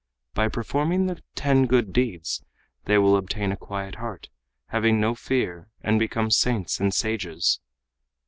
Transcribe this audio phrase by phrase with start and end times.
[0.33, 2.43] By performing the ten good deeds
[2.85, 4.29] they will obtain a quiet heart,
[4.69, 7.59] having no fear, and become saints and sages.